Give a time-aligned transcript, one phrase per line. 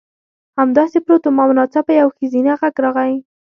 [0.59, 3.15] همداسې پروت وم او ناڅاپه یو ښځینه غږ راغی